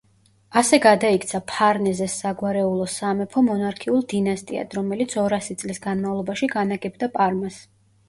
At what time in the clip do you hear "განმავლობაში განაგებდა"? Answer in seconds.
5.89-7.17